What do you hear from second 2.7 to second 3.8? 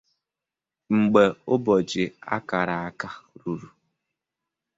aka ruru